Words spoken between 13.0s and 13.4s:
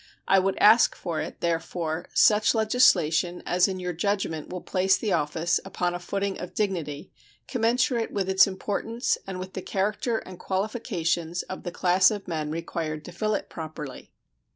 to fill